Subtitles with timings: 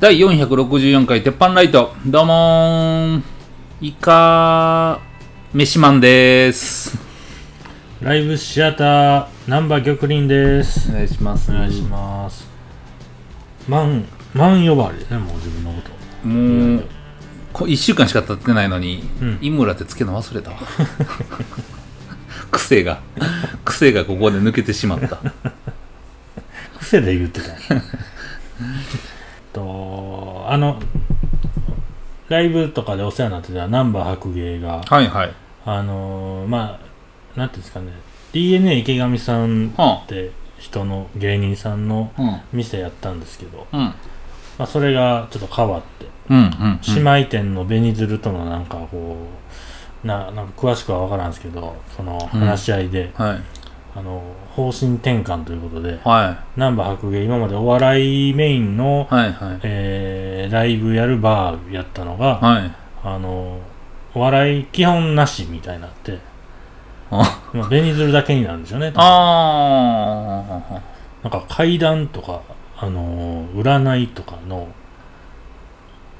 [0.00, 1.92] 第464回鉄板ライト。
[2.06, 3.22] どうもー。
[3.80, 5.00] イカ
[5.52, 6.96] 飯マンです。
[8.00, 10.90] ライブシアターナンバー玉林です。
[10.92, 11.50] お願いします。
[11.50, 12.46] お願いします。
[13.66, 14.04] マン
[14.34, 16.28] マン呼ばわりですねもう自分のこと。
[16.28, 16.84] もう
[17.52, 19.38] こ1週間しか経ってないのに、うん。
[19.42, 20.58] 井村ってつけるの忘れたわ。
[22.52, 23.00] 癖が。
[23.64, 25.18] 癖がここで抜けてしまった。
[26.78, 27.48] 癖で言ってた
[29.58, 30.80] とあの
[32.28, 35.34] ライブとかでお世話になってたナンバー白芸がはいはい。
[35.64, 36.78] あのーま
[37.36, 37.92] あなんていうんですかね
[38.32, 42.12] DNA 池上さんはって人の芸人さんの
[42.52, 43.80] 店やったんですけど、うん。
[43.80, 43.94] ま
[44.64, 49.16] あ、それがちょっと変わってうんうん姉妹店の紅鶴とのなんかこ
[50.04, 52.40] うななんか詳しくは分からんですけどそのうん。
[52.40, 53.40] 話し合いで、はい。
[53.96, 54.22] あの
[54.58, 59.60] 方針転換ということでは難波白芸今までお笑いメインの、いはいはい。
[59.62, 62.74] えーライブやるバーやったのが、はい。
[63.04, 63.60] あの
[64.14, 66.18] お笑い基本なしみたいになって
[67.12, 67.40] あ。
[67.52, 70.42] まあ紅鶴だけになるんでしょうねあ
[71.22, 72.42] なんか怪談とか
[72.76, 74.66] あの占いとかの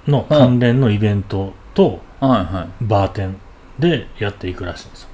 [0.07, 2.85] の関連のイベントと、ーはいはい。
[2.85, 3.37] バーテン
[3.81, 5.09] でやっていくらしいんですよ。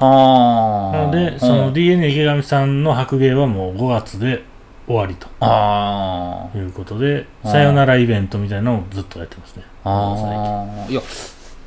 [0.00, 0.96] はあ。
[0.96, 4.44] なので、その DNA 池上さんの白芸はもう5月で
[4.86, 5.28] 終わりと。
[5.40, 9.64] あいうことで、さよならイベントみたいなのをずっとやってますね。
[9.84, 10.84] ああ。
[10.86, 11.00] あいや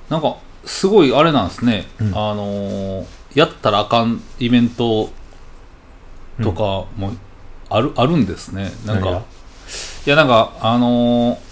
[0.10, 2.08] なんかすごいあれなんですね、うん。
[2.10, 5.10] あのーやったらあかんイベント
[6.44, 7.14] とかも
[7.70, 8.72] ある,、あるんですね。
[8.86, 9.23] なんか
[10.06, 11.52] いやなんかあのー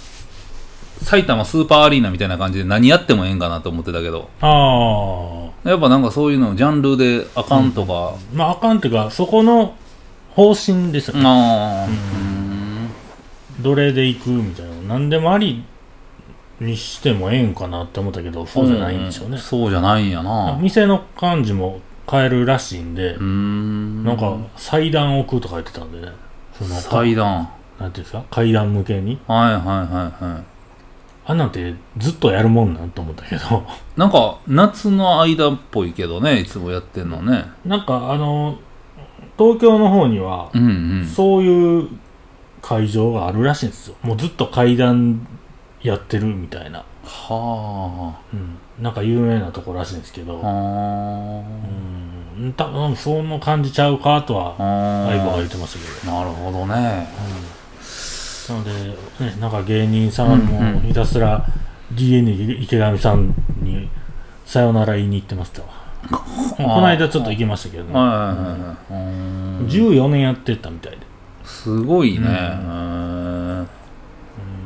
[1.03, 4.30] 埼玉スーパーアリーナみたいな感じで何やってもええんかなと思ってたけど。
[4.41, 9.75] あやっぱなんかそういうのジャンルであかんとか、あ、まああかんっていうか、そこの
[10.31, 11.23] 方針ですよね。
[11.25, 12.89] ああううん
[13.61, 14.71] どれで行くみたいな。
[14.87, 15.63] 何でもあり
[16.61, 19.37] にしてもええんかなって思ったけど、そうじゃないんでしょうね。
[19.37, 26.08] そうじゃないんやな店の感じも変えるらしいんで、んなんか祭壇置くとか言ってたんでね。
[26.58, 27.49] その祭壇
[27.80, 28.23] なんていうんですか？
[28.31, 29.20] 階段向けに。
[29.27, 29.73] はいはいは
[30.21, 30.43] いはい
[31.29, 33.63] あんなんてずっとやるもんなんと思ったけど。
[33.95, 38.57] なんか夏の間っぽいけどねいつもやってんのねなんかあの、
[39.37, 41.87] 東京の方には、うんうんそういう
[42.63, 43.95] 会場があるらしいんですよ。
[44.01, 45.27] もうずっと階段
[45.83, 46.83] やってるみたいな。
[47.03, 48.57] はうん。
[48.83, 50.41] なんか有名なとこらしいんですけど。
[50.43, 51.43] あは
[52.39, 52.53] うん。
[52.53, 56.11] 多分その感じちゃうかとは、あ相棒が言ってましたけど。
[56.11, 57.07] なるほどね
[58.49, 61.45] なので、ね、なんか芸人さんもんひたすら
[61.92, 63.89] DNA 池上さんに
[64.45, 65.67] さよなら言いに行ってましたわ。
[66.58, 67.93] この間ちょっと行きましたけどね。
[67.93, 69.04] はいはいはいはい
[69.61, 70.98] うん14年やってたみたいで。
[71.43, 72.20] すごいね。
[72.20, 72.26] うん。
[72.26, 73.67] うんうん、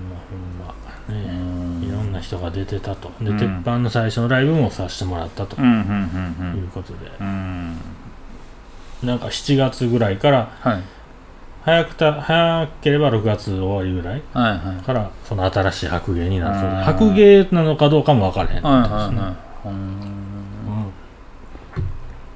[0.10, 1.90] まあ、ほんま、ね、うん。
[1.90, 3.12] いろんな人が出てたと。
[3.20, 3.38] で、うん。
[3.38, 5.60] 鉄板の最初のライブもさせてもらったと。
[5.60, 10.84] いうことで、なんか7月ぐらいから、はい
[11.66, 14.84] 早くた、早ければ6月終わりぐらいはいはい。
[14.84, 16.56] から、その新しい白芸になる。
[16.60, 16.84] そうでうん。
[16.84, 19.34] 白芸なのかどうかも分からへん、はいはいは
[19.66, 19.68] い。
[19.70, 20.92] うん。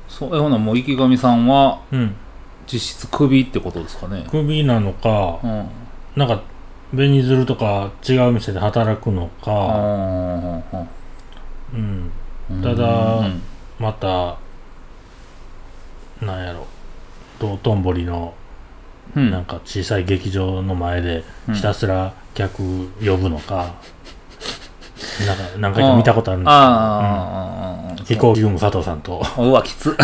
[0.07, 1.99] そうえほなもう池上さんはうん。
[1.99, 2.15] うん。
[2.65, 4.25] 実質クビってことですかね？
[4.29, 5.69] クビなのか、うん。
[6.17, 6.41] なんか、
[6.91, 10.61] 紅鶴とか違う店で働くのか、あ
[11.73, 12.11] うん。
[12.51, 12.85] ーただ
[13.19, 13.41] うん。
[13.79, 14.37] また、
[16.25, 16.65] なんやろ、
[17.39, 18.33] 道頓堀の
[19.15, 23.75] うんなんか小さい劇場の前でうんひたすら客呼ぶのか、
[25.25, 26.43] なんか何回か見たことあるん
[27.95, 29.95] ですけど、飛行機雲佐藤さんと、うわ、きつ。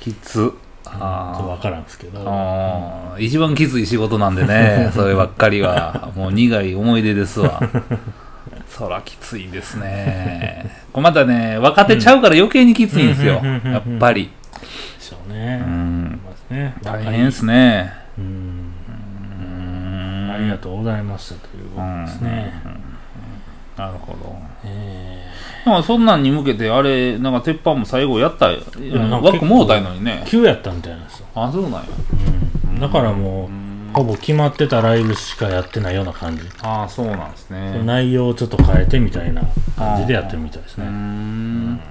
[0.00, 0.52] きつ。
[0.84, 3.22] あー分からんですけど、あー。
[3.22, 6.10] 一番きつい仕事なんでね、 そればっかりは。
[6.16, 7.60] もう苦い思い出ですわ。
[8.68, 10.70] そらきついですね。
[10.92, 13.40] これまたね、若手ちゃうから余計にきついんですよ。
[13.42, 14.30] うんやっぱり。
[14.98, 15.62] でしょうね。
[15.64, 15.87] うん。
[16.50, 17.92] ね大変ですね。
[18.18, 22.52] うんうんありがとうございましたということですね。
[23.76, 24.36] なるほど。
[24.64, 25.24] え
[25.64, 30.28] まあそんなんに向けて、あれ、なんか鉄板も最後やった枠もうたいのにねー、。
[30.28, 31.26] 急やったみたいなんですよ。
[31.34, 31.80] あ、そうなんや。
[32.64, 33.48] うんだからも
[33.92, 36.42] う、ほぼ決まってたライブしかやってないような感じ。
[36.62, 37.82] ああ、そうなんですね。
[37.84, 39.42] 内容をちょっと変えてみたいな
[39.76, 40.86] 感じでやってるみたいですね。
[40.86, 41.76] ん。
[41.76, 41.82] ね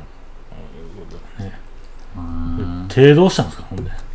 [2.15, 4.06] うん手どうしたんですかほんで。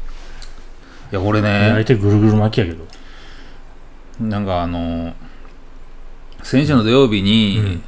[1.13, 2.85] いや、俺相ね、手ぐるぐる巻きやけど。
[4.21, 5.15] なんかあの、
[6.43, 7.81] 先週の土曜日に、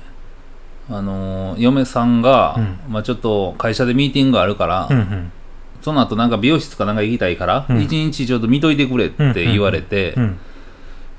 [0.90, 2.78] あの、嫁さんが、うん。
[2.92, 5.32] まあちょっと会社でミーティングがあるから、うんうん。
[5.80, 7.80] その後なんか美容室かなんか行きたいから、うん。
[7.80, 10.14] 一日ちょっと見といてくれって言われて、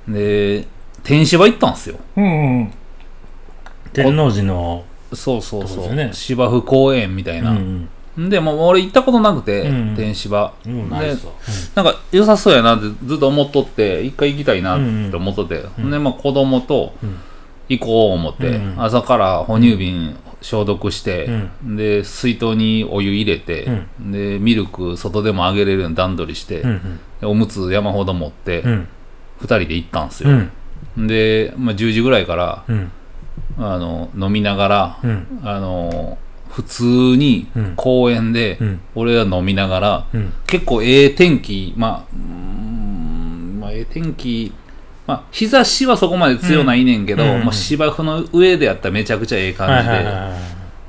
[0.08, 0.14] うん。
[0.14, 0.68] で
[1.04, 1.98] 天芝行ったんすよ。
[2.18, 2.72] うんうん
[3.94, 9.96] 天王寺のそうそうそう、芝生公園みたいな、うんでもう俺行ったことなくて、うん。
[9.96, 10.72] 天芝うん。
[10.72, 11.34] うんナイスわ。
[11.76, 14.80] なんか良さそうやなってずっと思っとって一回行きたいなっ
[15.12, 15.92] て思っとって、うん。
[15.92, 17.18] でまあ子供とうん。
[17.68, 18.76] 行こう思って、うん。
[18.78, 21.28] 朝から哺乳瓶消毒して、
[21.66, 23.68] うで水筒にお湯入れて、
[24.00, 28.88] でミルク外でもあげれるように段取りして、うんでおむつ山ほど持って、二うん。
[29.42, 30.38] 2人で行ったんですうよ、
[31.02, 31.08] ん。
[31.08, 32.92] で、まあ、10時ぐらいからうん。
[33.58, 35.42] あの飲みながら、うん。
[35.44, 36.18] あの
[36.56, 36.84] 普通
[37.18, 37.74] にうん。
[37.76, 38.80] 公園で、うん。
[38.96, 40.32] 俺は飲みながら、うん。
[40.48, 42.16] 結構ええ天気、まあ、
[43.60, 44.54] まあ、ええ天気、
[45.06, 49.84] まあ、日差しはそこまで強ないねんけど、まあ、芝生の上でやったらめちゃくちゃええ感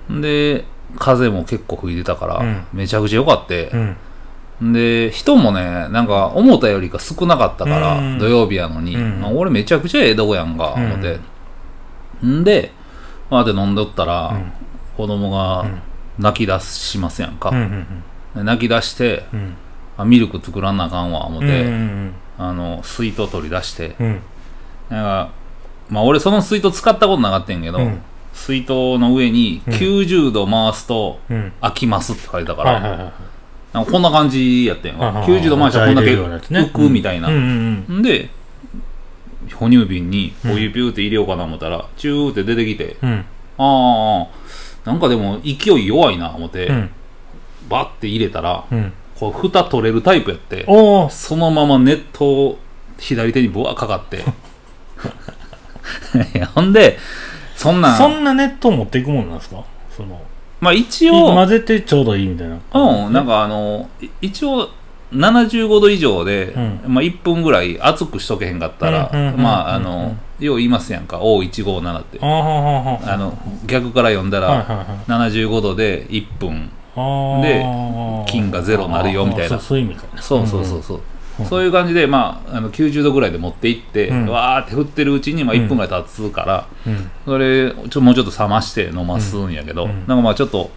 [0.09, 0.65] じで、で、
[1.01, 2.65] 風も結構吹いてたから、うん。
[2.73, 3.73] めちゃくちゃ良かって。
[4.61, 4.73] う、ん。
[4.73, 8.19] で、人もね、なんか思ったよりか少なかったから、うん。
[8.21, 9.21] 土曜日やのに、うん。
[9.21, 11.19] まあ俺めちゃくちゃええとこやんか、思って。
[12.25, 12.45] ん。
[12.45, 12.71] で、
[13.31, 14.66] まあで飲んどったら、うん
[14.97, 15.83] 子供がうん。
[16.19, 17.53] 泣き出しますやんか。
[18.35, 19.55] 泣き出して、うん。
[19.99, 24.21] あミルク作らんなあかんわ、思って、うんあの、水筒取り出して、うん。
[24.91, 25.31] なんか、
[25.89, 28.01] まあ俺その水筒使ったことなかったんやけど、うん。
[28.33, 29.73] 水筒の上にうん。
[29.75, 31.53] 90度回すとうん。
[31.61, 35.05] 開きますって書いてたから、こんな感じやったんやんか。
[35.07, 37.29] はいはい90度回したらこんだけ浮くみたいな。
[37.29, 38.03] うんうんん。
[38.03, 38.31] で、
[39.55, 43.11] 哺乳瓶にお湯ピューって入れようかな思ったら、チューって出てきて、うん。
[43.11, 43.25] うん
[43.59, 44.29] ああ、
[44.87, 46.91] なんかでも勢い弱いな思って、うん。
[47.69, 48.93] バッて入れたら、うん。
[49.19, 52.59] こう蓋取れるタイプやって、おおそのままネットを
[52.99, 54.19] 左手にブワーかかって。
[56.35, 56.99] いやほんで、
[57.57, 59.65] そんなん、そんなネット持っていくもんなんですか？
[59.91, 60.21] その
[60.61, 62.59] まあ一応、混ぜてちょうどいいみたいな。
[62.75, 64.69] うん、なんかあの、い一応、
[65.13, 66.81] 75度以上で、うん。
[66.95, 72.19] まあ1分ぐらい熱くしとけへんかったら、うんうんうんうんまああの、よう言いますやんか、O157 って。
[72.21, 73.17] あ。
[73.17, 75.31] の、逆から読んだはいら、はいはい。
[75.33, 76.71] 75度で1分。
[77.43, 77.63] で
[78.27, 79.49] 金がゼロになるよみたいな。
[79.51, 80.05] そうそういう意味か。
[80.23, 80.97] そうそうそうそう。
[80.97, 81.03] うん
[81.45, 84.27] そういう感じで、まあ、あの90度ぐらいで持っていって、うん。
[84.27, 85.61] わーって振ってるうちに、まあ、うん。
[85.65, 87.11] 1分ぐらい経つから、うん。
[87.27, 90.05] それちょもうちょっと冷まして飲ますんやけど、うん。
[90.07, 90.71] なんかまあちょっと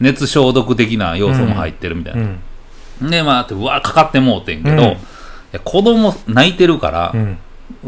[0.00, 2.16] 熱消毒的な要素も入ってるみたいう
[3.00, 3.06] な。
[3.06, 3.10] ん。
[3.10, 4.80] で、まあ、ってうわーかかってもうてんけど、うん。
[4.80, 4.96] い
[5.52, 7.38] や子供泣いてるからう、ん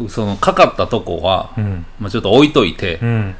[0.09, 1.85] そのかかったとこは、うん。
[1.99, 3.35] まあ、ちょっと置いといてう、ん。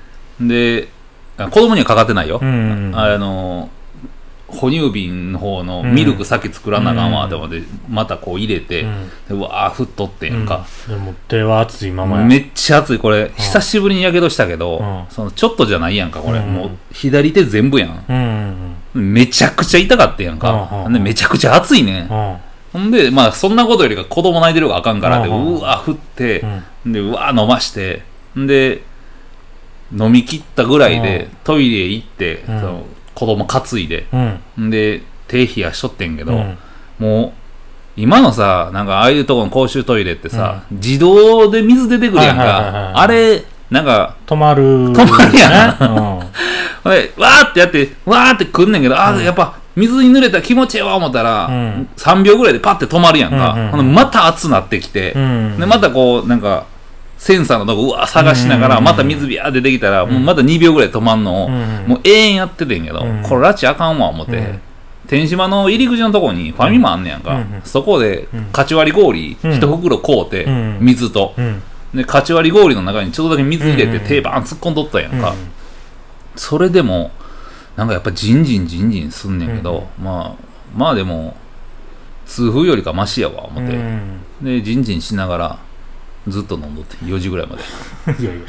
[0.48, 0.90] で、
[1.38, 2.40] あ子供にはかかってないよ。
[2.42, 3.70] うんあの、
[4.48, 8.84] 哺乳瓶の方のミルク先作らなあかんわって思って、またこう入れて、
[9.28, 10.66] でうわー振っとってんか。
[10.88, 12.26] でも手は熱いままや。
[12.26, 12.98] めっちゃ熱い。
[12.98, 15.04] これ、久しぶりにやけどしたけど、うん。
[15.10, 18.06] そのちょっとじゃないやんかこれ、うんもう左手全部やん。
[18.08, 20.94] うんうんめちゃくちゃ痛かったやんか、うん。
[20.94, 22.38] でめちゃくちゃ熱いねん、うん
[22.74, 26.42] ほんでまあそんなことよりか子供泣いてる方があかんからで、ううんわー振って
[26.86, 26.94] う、ん。
[26.94, 28.04] でうわー飲まして
[28.38, 28.84] んで
[29.98, 31.38] 飲み切ったぐらいで、うん。
[31.44, 32.44] トイレ行って、
[33.16, 34.06] 子供担いで
[34.58, 36.58] で手冷やしとってんけど、うん。
[37.00, 37.34] もう
[37.96, 46.20] 今のさなんかああいうとこの公衆トイレってさ、自動で水出てくるやんか、あれなんか止まる止まるやん。
[46.88, 51.90] でわーってやってわーってくんねんけど、ああやっぱ水に濡れたら気持ちええわ思ったら、うん。
[51.98, 55.60] 3秒ぐらいでパッて止まるやんか、うんうんまた熱なってきて、うん。
[55.60, 56.66] でまたこうなんか
[57.20, 58.84] センサーのとこうわー探しながら、うん。
[58.84, 61.86] また水ビャー出てきたら、もうまた2秒ぐらい止まんのを、うん。
[61.88, 63.22] もう永遠やっててんけど、うん。
[63.22, 64.62] これ拉致あかんわ思って、うん。
[65.08, 67.62] 天島の入り口のとこにファミマあんねやんか、うんうん。
[67.64, 68.46] そこでうん。
[68.46, 69.54] カチ割り氷うん。
[69.54, 70.78] 一袋買うて、うん。
[70.82, 71.36] 水と。
[71.38, 71.62] うん。
[71.94, 74.08] でカチ割り氷の中にちょっとだけ水入れてうん。
[74.08, 75.38] 手バーン突っ込んどったやんか、うん。
[76.36, 77.12] それでも
[77.78, 80.44] なんかやっぱジンジンジンジンすんねんけど、まあ
[80.76, 81.38] まあでも
[82.26, 84.22] 痛風よりかマシやわ思って、うん。
[84.42, 85.60] でジンジンしながら
[86.28, 87.62] ずっと飲んどって4時ぐらいまで。
[88.20, 88.42] いやいや。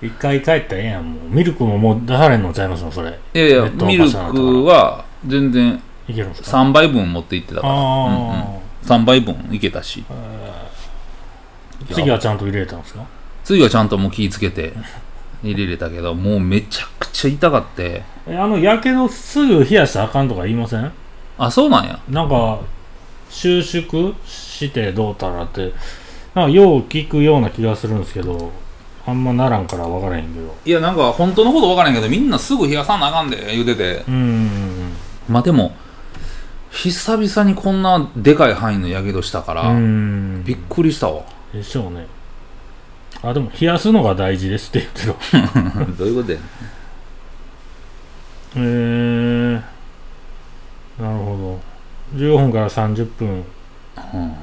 [0.00, 1.28] 一回帰ったらええやんもう。
[1.28, 3.10] ミルクももう出されんのちゃいますのそれ。
[3.10, 8.46] いやいやミルクは全然いけるんですか？3杯分持って行ってたから、うんうん、あ
[8.84, 10.04] 3杯分いけたし。
[10.08, 10.14] あ
[11.92, 13.04] 次はちゃんと入れたんですか？
[13.44, 14.72] 次はちゃんともう気ぃつけて
[15.42, 18.02] 入れれたけどもうめちゃくちゃ痛かって。
[18.26, 20.92] えあのやけどすぐ冷やしたらあかんとか言いません？
[21.38, 22.00] あそうなんや。
[22.08, 22.60] なんか
[23.30, 25.72] 収縮してどうたらって
[26.34, 28.50] なんかよう聞くような気がするんですけど
[29.06, 30.54] あんまならんから分からへんけど。
[30.64, 34.04] いやなんか本当のこと分からんけどみんなすぐ冷やさなあかんで言うてて。
[34.08, 34.92] うんうん
[35.28, 35.72] まあでも
[36.70, 39.80] 久々にこんなでかい範囲のやけどしたから、うんう
[40.38, 40.44] ん。
[40.44, 41.22] びっくりしたわ。
[41.52, 42.06] でしょうね
[43.22, 45.84] あでも冷やすのが大事ですって言ってた。
[45.98, 46.38] どういうことや？
[48.56, 49.52] えー、
[51.02, 51.60] なるほ
[52.14, 52.18] ど。
[52.18, 53.28] 15分から30分。
[53.28, 54.34] うんう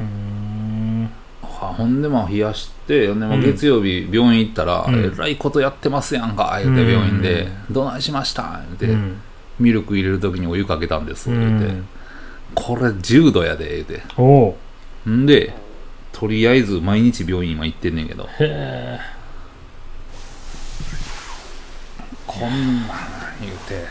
[0.00, 1.10] ーん。
[1.42, 4.94] ほんでまあ冷やしてでまあ月曜日病院行ったら、うん。
[5.04, 9.20] えらいことやってますやんか言うてうん病院で「どないしました?」言うて、うん。
[9.58, 11.88] ミルク入れる時にお湯かけたんです」う言うて、ん。
[12.54, 15.10] これ10度やで」言うて。
[15.10, 15.54] んで
[16.12, 18.24] とりあえず毎日病院今行ってんねんけど。
[18.24, 19.00] へえ。
[22.26, 22.88] こんなん
[23.40, 23.84] 言うて。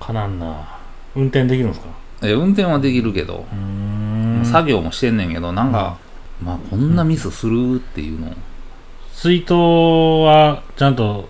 [0.00, 0.78] かなんな。
[1.14, 1.86] 運転できるんですか？
[2.22, 3.46] え運転はできるけど。
[3.52, 3.58] う、ー
[4.40, 4.44] ん。
[4.44, 5.98] 作業もしてんねんけどなんか、
[6.42, 8.32] まあこんなミスするっていうの。
[9.12, 11.28] 水筒はちゃんと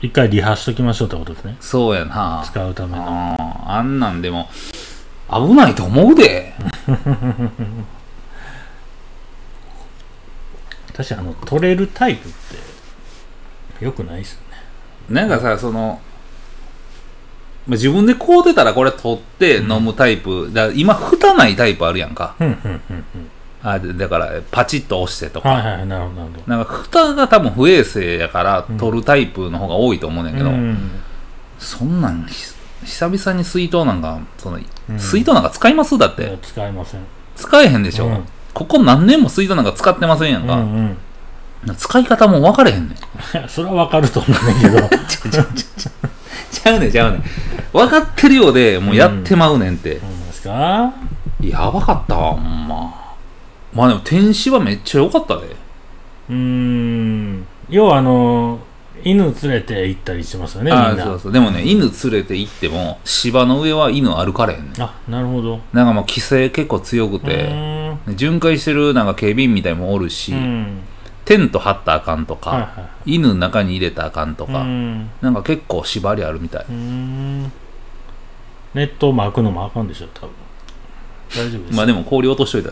[0.00, 1.56] 一回リハしときましょうってことですね。
[1.60, 2.42] そうやな。
[2.44, 3.36] 使うための。
[3.66, 4.48] あんなんでも
[5.28, 6.52] 危ないと思うで
[11.02, 12.32] 確かにあの取れるタイプっ
[13.78, 14.56] てよくないっすよね。
[15.10, 16.00] なんかさその
[17.66, 22.34] まあ自分で買うてたらこれ取って飲むタイプ、だから今蓋ないタイプあるやんか。
[22.40, 23.04] うんうんうんうん。
[23.64, 30.90] あでだからパチッと押してとか、はいはいなるほどなんか蓋が多分不衛生やから取るタイプの方が多いと思うねんけど、うん。
[31.60, 32.34] そんなんひ
[32.84, 34.58] 久々に水筒なんかその、
[34.90, 34.98] うん。
[34.98, 35.96] 水筒なんか使います？
[35.96, 37.00] だって、使いません。
[37.36, 40.96] 使えへんでしょ、うんここ何年も水筒なんか使ってませんやんか、うん
[41.66, 41.76] うん。
[41.76, 42.98] 使い方も分かれへんねん。
[43.48, 45.02] それはわかると思うねんけど。
[46.62, 47.24] ちゃうねんちゃうねん
[47.72, 50.92] 分かってるようでもうやってまうねんって、そうなんですか
[51.40, 52.94] やばかったわほんま
[53.74, 55.46] まあでも天使はめっちゃ良かったで
[56.28, 58.60] うーん要はあの
[59.04, 61.04] 犬連れて行ったりしますよねみんな。
[61.04, 61.32] そうそう。
[61.32, 64.72] でもね犬連れて行っても芝の上は犬歩かれへんね。
[64.78, 65.60] んあなるほど。
[65.72, 68.16] なんかもう規制結構強くうて、ーん。
[68.16, 70.82] 巡回してるなんか警備員みたいもおるし、うん。
[71.24, 75.10] テント張ったらあかんとか、はいは犬の中に入れたらあかんといか、うん。
[75.20, 77.42] なんか結構縛りあるみたい、うーん。
[78.74, 80.30] ネットを巻くのもあかんでしょ多分。
[81.30, 81.76] 大丈夫です。
[81.76, 82.70] まあでも氷落としといた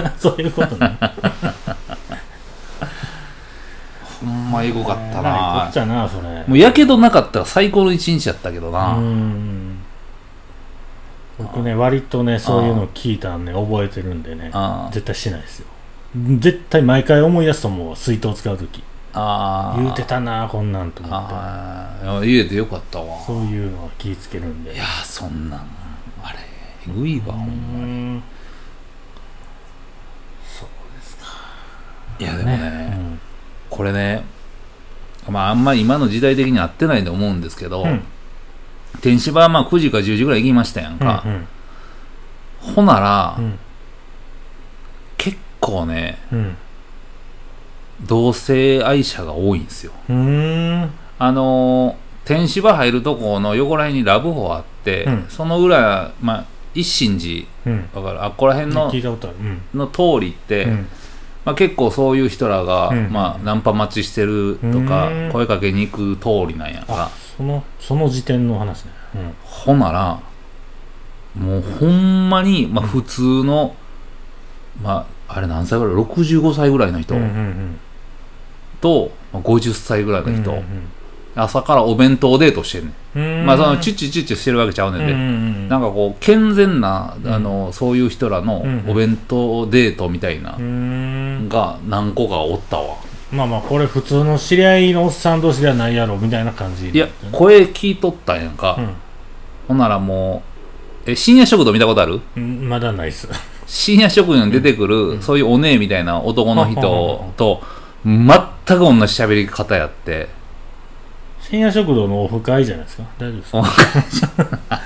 [0.00, 0.12] ら。
[0.18, 0.98] そういうことね
[4.20, 6.44] ほんまエゴかったえらいこなっちゃなそれ。
[6.46, 9.78] もうやけどなかったら最高の一日やったけどうな、ん
[11.38, 14.50] 僕ね割とねそういうの聞いたんね覚えてるんでね。
[14.52, 15.66] あ絶対しないですよ。
[16.38, 18.82] 絶対毎回思い出すと思うわ水筒使う時。
[19.12, 19.80] ああ。
[19.80, 21.34] 言うてたなこんなんと思って。
[21.34, 22.20] ああ。
[22.22, 23.22] 言えてよかったわ。
[23.26, 24.74] そういうのは気ぃつけるんで。
[24.74, 25.60] いやーそんなん
[26.22, 26.38] あれ
[26.88, 27.52] えぐいわほんまに。
[27.52, 28.22] うん
[32.18, 32.94] いやでもね。
[32.98, 33.20] うん
[33.70, 34.24] これね
[35.28, 38.02] まああんまり今の時代的に合ってないと思うんですけど、うん。
[39.02, 41.46] 天芝はまあ9時か10時ぐらい行きましたやんか、うん
[42.74, 43.58] ほなら、うん。
[45.18, 46.56] 結構ねうん。
[48.06, 49.92] 同性愛者が多いんですよ。
[50.08, 50.30] うんう
[50.86, 50.90] ん。
[51.18, 55.26] あのー天芝入るとこの横ら辺にラブホあって、うん。
[55.28, 56.44] その裏まあ
[56.74, 57.88] 一心寺うん。
[57.94, 58.24] わかる？
[58.24, 58.92] あここら辺の
[59.74, 60.88] の通りって、うん
[61.46, 63.10] まあ、結構そういう人らが、うん。
[63.10, 65.32] まあ、ナンパ待ちしてるとかうん。
[65.32, 67.04] 声かけに行く通りなんやんか。
[67.04, 68.90] あそのその時点の話ね。
[69.44, 70.20] ほなら
[71.38, 73.76] もうほんまに、まあ、普通の、
[74.82, 77.80] まああれ何歳ぐらい？65歳ぐらいの人うんうんうん。
[78.80, 80.64] と、まあ、50歳ぐらいの人、うん
[81.36, 83.46] 朝からお弁当デートしてんねうん。
[83.46, 91.48] まあそのチュッチュチュッチュしてるわけちゃうねんで、なんかこう健全な、んあのそういう人らのうんお弁当デートみたいなう、ん。
[91.48, 92.96] が何個かおったわ。
[93.30, 96.90] まあまあこれ普通の知り合いのおっさん同士ではないやろみたいな感じ。
[96.90, 98.78] いや声聞いとったんやんか、
[99.68, 100.42] ほんならも
[101.06, 102.20] うえ深夜食堂見たことある？
[102.36, 103.28] うんまだないっす。
[103.66, 107.62] 深夜食堂に出てくる、そういうお姉みたいな男の人と
[108.04, 110.28] 全く同じ喋り方やって
[111.48, 113.04] 深夜食堂のオフ会じゃないですか。
[113.18, 113.46] 大丈夫で
[114.10, 114.26] す。
[114.26, 114.80] か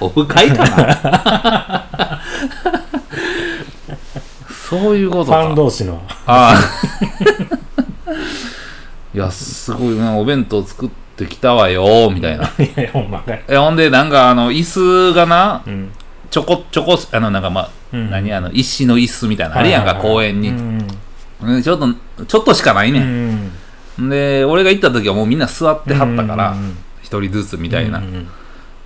[0.00, 2.20] オフ会かな？
[4.68, 6.02] そういうことファンか同士の。
[6.26, 6.60] ああ
[9.14, 12.50] いやすごいなお弁当作ってきたわよみたいな。
[12.58, 13.44] いやほんまかい。
[13.46, 15.92] えほんでなんかあの椅子がなうん。
[16.30, 18.10] ちょこちょこあのなんかまあ、うん。
[18.10, 20.88] 何あの石の椅子みたいなのあるやんか、公園に、うん。
[21.42, 23.52] うんちょっとちょっとしかないね、うんん
[23.98, 28.02] で俺が行った時はもうみんな座ってはったからうん一人ずつみたいな。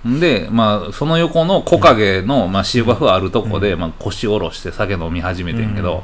[0.05, 6.03] でまあその横の木陰の、まあ、芝生あるとこで、まあ、腰下ろして酒飲み始めてんけど、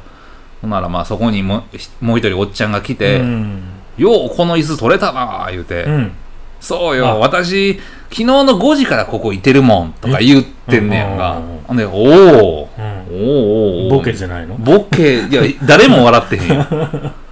[0.60, 1.64] ほんならまあそこにも
[2.00, 3.62] もう一人おっちゃんが来て「うん
[3.96, 6.12] ようこの椅子取れたな」言うて「うん。
[6.60, 7.18] そうよあ。
[7.18, 7.74] 私
[8.10, 12.04] 昨日の5時からここいてるもん」とか言ってんねやんかうんほんで「おおうん。
[12.04, 13.90] おーおーおー。
[13.90, 14.54] ボケじゃないの？
[14.58, 16.66] ボケいや誰も笑ってへんよ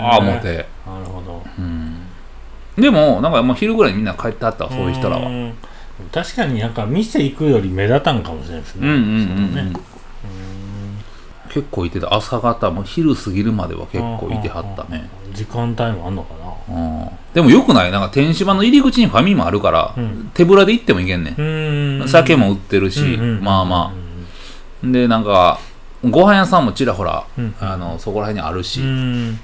[0.00, 0.66] あ思って。
[0.86, 1.42] なるほど。
[1.58, 1.96] うん。
[2.76, 5.28] でもなんかもう昼ぐらいにみんな帰ってはったわそういう人らは。
[5.28, 5.54] ん。
[6.12, 8.88] 確かになんか店行くより目立たんかもしれないですね。
[8.88, 9.14] うんうんうんう
[9.62, 9.72] ん。
[9.72, 9.72] ね。
[11.50, 12.14] 結構いてた。
[12.14, 15.10] 朝方も昼過ぎるまでは結構いてはったね。
[15.34, 16.34] 時間帯もあんのか
[16.68, 16.76] な。
[16.76, 17.08] うん。
[17.34, 17.90] でもよくない？
[17.90, 20.30] なんか天芝の入り口にファミマあるから、うん。
[20.32, 22.08] 手ぶらで行ってもいけんねん。
[22.08, 23.42] 酒も売ってるし、うんうん。
[23.42, 24.86] まあまあ。
[24.86, 25.58] でなんか
[26.02, 27.54] ご飯屋さんもちらほら、うん。
[27.60, 29.40] あのそこら辺にあるし、うん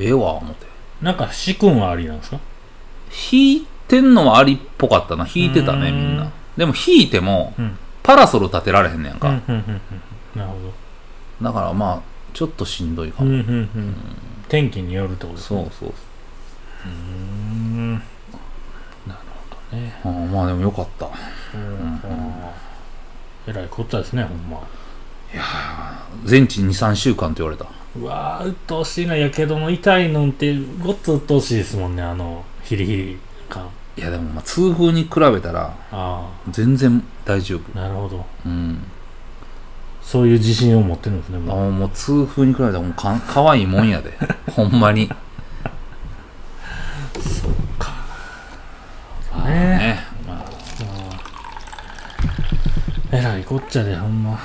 [0.00, 0.66] ええわ思って。
[1.02, 2.38] なんか仕組んはありなんですか？
[3.32, 5.26] 引いてんのはありっぽかったな。
[5.32, 5.96] 引いてたねうん。
[5.96, 6.30] みんな。
[6.56, 7.78] でも引いてもうん。
[8.02, 9.80] パラソル立てられへんねやんか、うんうんうんうん
[10.34, 10.54] なるほ
[11.44, 12.00] だからまあ
[12.32, 13.94] ちょっとしんどいかも、どうんうんうん。
[14.48, 15.62] 天気によるってことですね。
[15.62, 15.92] そうそうう。
[16.86, 17.92] ーん。
[17.94, 18.02] なる
[19.14, 20.00] ほどね。
[20.04, 21.06] あーまあでもよかった。
[21.06, 22.00] うん。
[23.46, 24.60] えらいこっちゃですねほんま。
[26.24, 27.66] 全治23週間って言われた
[27.98, 33.18] うわー鬱陶しいなやけどの痛いのんってごっつ鬱陶しいですもんねあのヒリヒリ
[33.48, 33.68] 感。
[33.96, 37.62] いやでもまあ痛風に比べたらあ全然大丈夫。
[37.74, 38.24] あなるほど。
[38.46, 38.78] うん。
[40.02, 41.72] そういう自信を持ってるんですねあもう。
[41.72, 44.12] もう痛風に比べたらもうかかわいいもんやで。
[44.54, 45.10] ほんまに。
[49.50, 49.54] ね。
[49.78, 50.06] ね。
[50.26, 50.44] まあ。
[53.12, 54.38] えらいこっちゃでほんま。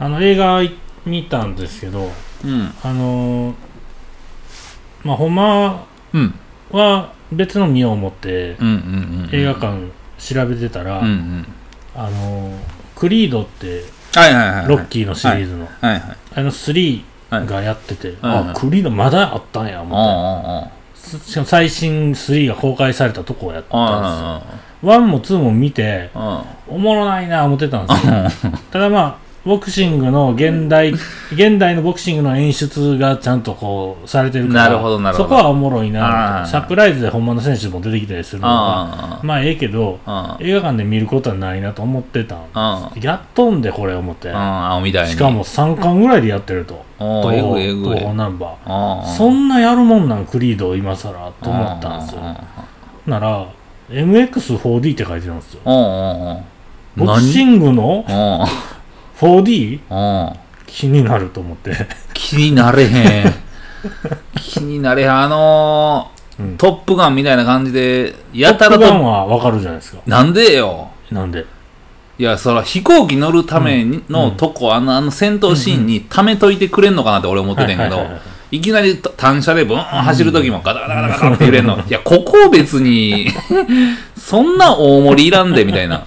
[0.00, 0.60] あの映画
[1.04, 2.10] 見たんですけど
[2.44, 2.74] うん。
[2.82, 3.54] あのー
[5.04, 6.34] まあほんまうん
[6.70, 8.56] は別の見よう思って
[9.32, 9.78] 映画館
[10.18, 12.56] 調べてたら、あのー
[12.96, 14.68] クリードってはいはいはいはい。
[14.68, 15.92] ロッキーのシリーズの、はい。
[15.92, 16.02] はい
[16.34, 20.70] あの3はいがやってて、あクリードまだあったんやあ思あっ
[21.20, 24.50] てしかも最新3が公開されたとこをやったんあで
[24.82, 24.92] すよ。
[24.94, 26.10] 1も2も見て
[26.66, 28.52] おもろないな思ってたんですよ。
[28.70, 30.92] ただまあボクシングの現代
[31.32, 35.28] 現代のボクシングの演出がちゃんとこうされてるからなるほどなるほど。
[35.30, 42.36] そこはおもろいなサプライズで本物の選手も出てきたりするのがあまあええけどあ映画館で見ることはないなと思ってた
[43.00, 44.28] やっとんでこれ思って。
[44.28, 46.84] しかも3巻ぐらいでやってると。
[46.98, 49.04] 東宝ナンバー。
[49.16, 52.20] そんなやるもんなんクリード今更と思ったんですよ。
[53.06, 53.46] なら
[53.90, 55.60] MX4D って書いてたんですよ。
[56.96, 58.04] ボクシングの
[59.20, 59.80] お 4D?
[59.90, 61.74] お気になると思って。
[62.14, 63.34] 気になれへん。
[64.36, 65.12] 気になれへん。
[65.12, 66.56] あのーうん。
[66.56, 69.98] トップガンみたいな感じでやたらトップガンとはわかるじゃないですか。
[70.06, 70.90] なんでよ？
[71.10, 71.44] なんで？
[72.18, 78.04] いやそら飛行機乗るためにのとこ、あのあの戦闘シーンに溜めといてくれんのかなって俺思ってたんやけど、は
[78.50, 81.78] いきなり単車でブーン走る時もガタガタガタガタって揺れんの。
[81.78, 83.28] いや、ここ別に、
[84.16, 86.04] そんな大盛りいらんで、みたいな。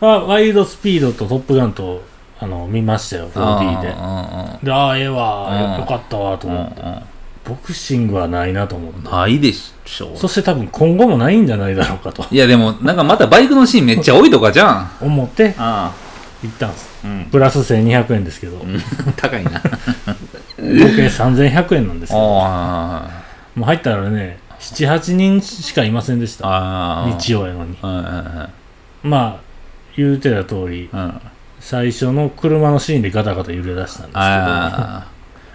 [0.00, 2.02] あワイルドスピードとトップガンと
[2.38, 10.16] あの見ましたよ 4D であでああええわうんよかったわとーうんうん思ってボクシングはないなと思ってないでしょ。
[10.16, 14.68] そして多分今後もないんじゃないだろうかといや、でも、なんかまたバイクのシーンめっちゃ多いとかじゃん。
[14.78, 15.92] あ思ってあ。
[16.42, 17.24] 行ったんですうん。
[17.30, 18.62] プラス1200円ですけど合
[19.16, 19.62] 高いな。
[20.56, 23.08] 計3100円なんですよもあ
[23.56, 27.04] う入ったらね78人しかいませんでしあ。
[27.08, 27.16] た。
[27.16, 28.48] 日曜やのにうんうんうん
[29.04, 29.45] まあ
[29.96, 30.98] 言うてた通りうん。
[30.98, 31.20] あ
[31.58, 35.06] 最初の車のシーンでガタガタ揺れ出したんですけどああ。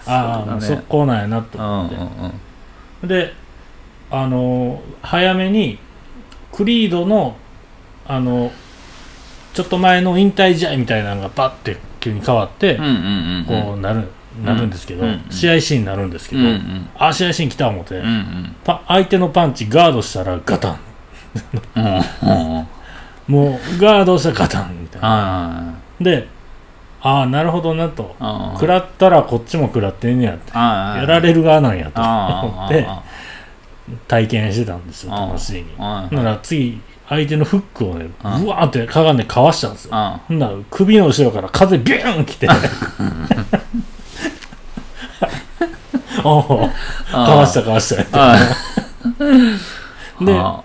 [0.06, 3.08] あそうだね速攻なんやなとうん思って、うんうん。
[3.08, 3.34] で
[4.10, 5.80] あの早めに
[6.52, 7.38] クリードの
[8.08, 8.52] あの
[9.54, 13.46] ちょっと前の引退試合みたいなのがパッて急に変わって、うんうんうん。
[13.46, 14.08] こうなる
[14.44, 16.90] なるんですけど、うんうん試合シーンになるんですけど、うんうん。
[16.98, 18.56] あ試合シーン来た思って、うんうん。
[18.64, 20.80] パ相手のパンチガードしたらガタン
[21.76, 22.68] うんうんうん。
[23.28, 25.08] もうガードしたらガタンみたいな。
[25.70, 26.28] あで
[27.04, 28.16] ああなるほどなと。
[28.54, 30.52] 食らったらこっちも食らってんねやって。
[30.54, 32.02] やられる側なんやと。
[32.02, 33.04] 思ってあ
[34.08, 36.08] 体験してたんですよあ楽しいにあ。
[36.12, 36.80] なら次
[37.10, 39.96] 相手のフックをねあうわーってかがんでかわしたんですよ。
[39.96, 40.22] あ。
[40.28, 42.48] ほんなら首の後ろから風ビューン来て。
[46.24, 46.70] おお
[47.12, 48.12] かわしたかわしたって。
[50.26, 50.62] であ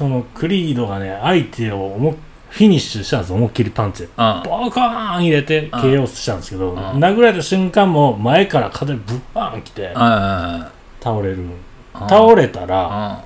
[0.00, 2.16] そのクリードがね相手を思い
[2.48, 4.04] フィニッシュしたんですよ思いっきりパンチ。
[4.04, 4.42] であ。
[4.42, 11.44] ボーカーン入れてあ KO したんですけどあ殴られた瞬間も前から風ブッバーン来てあ倒れる。
[11.92, 12.08] あ。
[12.08, 13.24] 倒れたらあ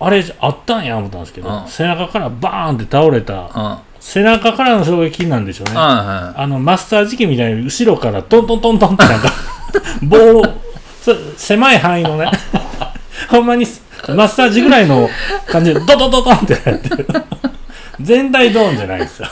[0.00, 0.08] あ。
[0.08, 3.82] れあったんや思ったんですけどあ背中からバーンって倒れたあ。
[4.00, 5.72] 背中からの衝撃なんでしょうね。
[5.76, 9.32] ああのマスター時期みたいに後ろからトントントントンってなんか
[10.02, 10.42] 棒
[11.36, 12.30] 狭い範囲のね
[13.28, 13.66] ほんまに
[14.14, 15.08] マッサージぐらいの
[15.46, 16.52] 感じでドドドドンって。
[16.52, 17.06] やってる
[18.00, 19.28] 全体ドーンじゃないですよ。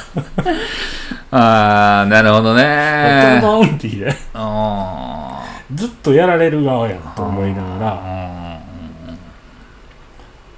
[1.30, 3.38] ああ、なるほどね。
[3.40, 8.00] ドンって言ってあずっとやられる側やんと思いながら。
[8.04, 8.58] あ。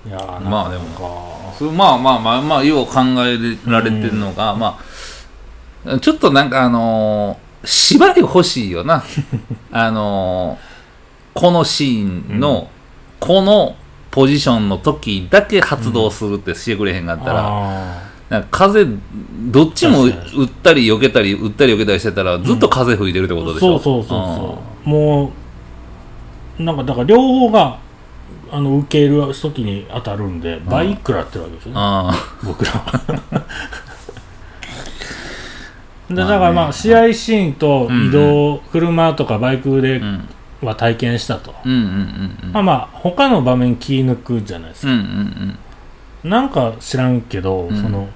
[0.07, 4.79] いやーまあでもそうまあまあまあまあよう考えられてるのが、ま
[5.87, 9.03] あちょっとなんかあのー縛り欲しいよな。
[9.73, 10.69] あのー
[11.39, 12.69] このシーンの、
[13.21, 13.77] この
[14.19, 18.85] ポジションの時だけ発動するってしてくれへんかったら、あなんか風、
[19.53, 20.13] どっちも打っ
[20.61, 23.79] たり避けたり、打ったり避けたりしてたら、ずっと風吹いてるってことーでしょ？
[23.79, 24.89] そうそうそうそう。
[24.89, 25.31] も
[26.59, 27.79] うなんかだから両方が
[28.51, 33.45] あの受ける時に当たるんで倍食らってるわけですよね、あ僕らは。
[36.11, 40.03] でだからまあ試合シーンと移動、車とかバイクで。
[40.62, 42.53] は体験したと、うんうんうんうん。
[42.53, 45.59] まあまあ他の場面気抜くじゃないですか、うんうん
[46.25, 46.31] うん。
[46.31, 48.09] なんか知らんけど、うんその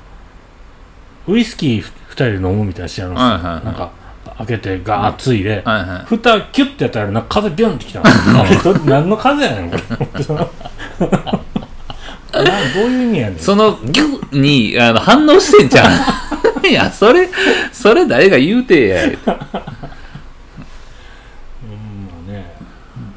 [1.29, 4.03] ウイスキー2人で飲むみたいなシーンあるんですよ、はいはいはいなんか
[4.39, 6.05] 開けてガーッついで、はいはい。
[6.07, 9.83] 蓋キュッてやったらなんか風ビュンってきたんですよあれど何の風やねんこれ
[10.25, 10.39] その
[12.33, 12.43] な
[12.75, 15.93] どういう意味やねんそのギュにあの反応してんじゃん。
[16.67, 17.29] いや、それ、
[17.73, 19.05] それ誰が言うてや。
[19.05, 19.33] うんま
[22.29, 22.55] あね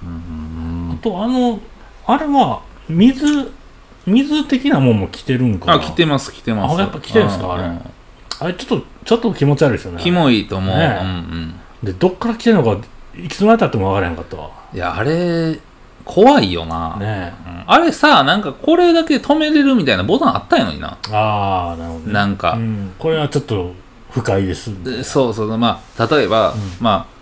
[0.03, 1.59] あとあの
[2.07, 3.51] あれは水
[4.05, 5.73] 水的なもんも着てるんかな？
[5.75, 6.75] あ、来てます、来てます。
[6.75, 7.47] あやっぱ来てるんすか？
[7.47, 7.79] うあれ。
[8.37, 10.03] あれちょっとちょっと気持ち悪いですよね。
[10.03, 10.77] キモいと思う。
[10.77, 10.99] ね。
[11.01, 11.55] うんうん。
[11.83, 12.85] でどっから来てるのか
[13.17, 14.51] いつまでたっても分からへんかったわ。
[14.73, 15.57] いや、あれ、
[16.03, 16.97] 怖いよな。
[16.99, 17.33] ね。
[17.47, 17.63] うん。
[17.65, 20.97] あれさ、なんかこれだけ止めれるみたいなボタンあったんやのにな。
[21.09, 22.53] えああなるほど、ね、なんか。
[22.53, 23.73] うん、これはちょっと
[24.11, 24.83] 不快です。
[24.83, 26.59] でそうそう、まあ、例えば、うん。
[26.81, 27.14] まあ、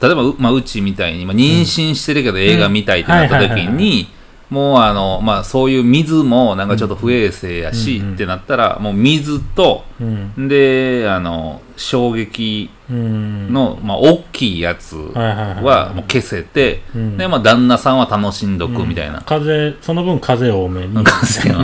[0.00, 4.08] 例えばう、まあ、うちみたいに、まあ、妊娠してるけど映画見たいってなった時に、
[4.50, 10.48] もうあの、まあ、そういう水もなんかちょっと不衛生やし、うんってなったら、もう水と、うん。
[10.48, 13.52] で、あの、衝撃うん。
[13.52, 17.16] の、まあ、大きいやつはもう消せて、うん。
[17.18, 19.20] で、まあ、旦那さんは楽しんどくみたいな。
[19.20, 21.04] 風その分風多めに。
[21.04, 21.58] 風よ。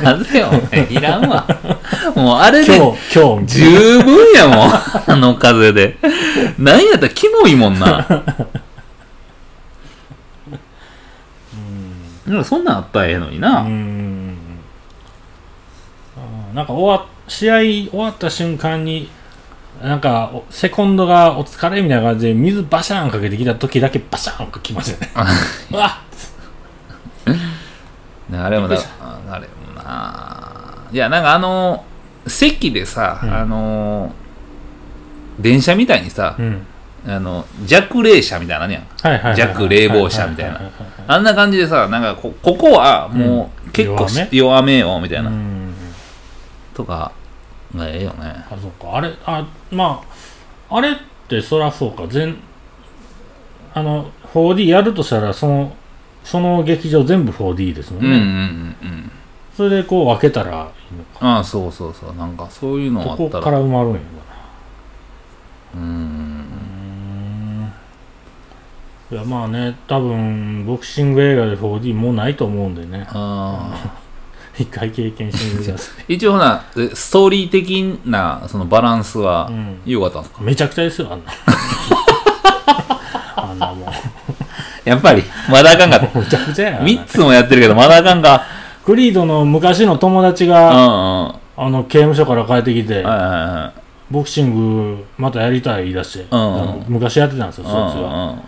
[0.00, 0.50] 風よ、
[0.90, 1.46] いらんわ。
[2.14, 2.94] もうあれで今
[3.40, 4.70] 日十分やもん、
[5.06, 5.96] あの風で。
[6.58, 8.06] なんやったらキモいもんな。
[12.26, 13.60] でもそんなんあったらええのになな。
[13.62, 14.36] うん
[16.54, 17.58] なんか終わ試合
[17.90, 19.10] 終わった瞬間に
[19.82, 25.12] なんかおセコンドがお疲れみたいな感じで水バシャーンかけてきた時だけバシャーンかきましたね
[25.70, 26.02] うわ
[28.30, 29.46] ねあれもだ、ああれ
[29.86, 30.88] もな。
[30.92, 31.84] いや、なんかあの、
[32.26, 34.12] 席でさ、うんあの、
[35.38, 36.66] 電車みたいにさう、ん
[37.06, 38.82] あの、弱冷車みたいなのあるやん。
[38.82, 45.30] はいはいはいはい弱冷房車みたいなははははあんな感じでさ、なんかこ、ここはもう結構し弱弱めよ、みたいな。
[45.30, 45.56] うん
[46.74, 47.12] とか、
[47.74, 48.44] がええよね。
[48.50, 50.02] あそっかあれあま
[50.68, 50.94] ああれっ
[51.28, 52.36] てそらそうか全
[53.74, 55.72] あの 4D やるとしたらその
[56.24, 58.32] その劇場全部 4D ですもんね、うんうんうんう
[58.94, 59.10] ん。
[59.56, 60.54] それでこう分けたらい
[60.94, 62.14] いのかああ、そうそうそう。
[62.14, 63.40] なんかそういうのあここった。
[63.40, 64.00] からら埋まるんや
[65.74, 65.80] うーん。
[65.80, 67.72] なうん
[69.10, 73.96] いやまあね多分ボクシング映画で 4D もうないと思うんでねああ。
[74.58, 81.32] 一回経験してみてくださ一応ほな、えストーリー的なそのバランスはうん良かったんですか、いめちゃくちゃですよあんな
[83.36, 83.86] あんなも
[84.84, 86.06] やっぱり、まだあかんかった。
[86.18, 88.44] うむちゃくちゃやな3つもやってるけど、まだあかんか。
[88.86, 90.46] クリードの昔の友達。
[90.46, 93.72] が、はあの刑務所から帰ってきていはいは
[94.10, 96.62] ボクシングまたやりたい言い出して、うんうん。
[96.62, 97.66] あの昔やってたんですよい。
[97.66, 98.40] そいつが、うん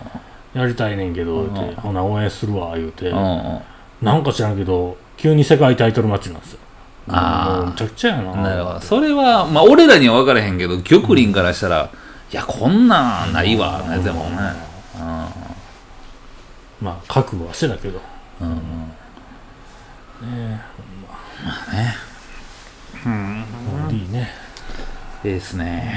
[0.54, 3.24] やりたいねんけど、うん言うてほな応援するわ言うて、うんうん。
[3.24, 3.60] うん。
[4.00, 6.60] なんか知らんけど急に世界タイトルマッチなんですよ。
[7.08, 7.56] あー。
[7.56, 8.36] もうむちゃくちゃやな。
[8.36, 8.80] なるほど。
[8.80, 11.90] それは、まあ、俺らには分からへんけど、玉林からしたら、
[12.32, 14.30] いや、こんなんないわ、なやつやもん。
[14.30, 14.38] ね。
[16.80, 18.00] まあ覚悟はしてたけど。
[18.40, 18.77] うん。
[20.22, 20.28] うん。
[20.28, 20.50] うん。
[20.50, 20.62] ね
[21.02, 21.08] ま
[21.68, 21.94] あね
[23.88, 24.28] 4D ね。
[25.24, 25.94] いいですね。